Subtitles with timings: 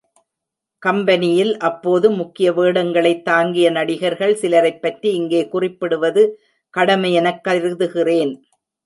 [0.83, 6.23] கம்பெனியில் அப்போது முக்கிய வேடங்களைத் தாங்கிய நடிகர்கள் சிலரைப்பற்றி இங்கே குறிப்பிடுவது
[6.73, 8.33] கடமையெனக் கருதுகிறேன்.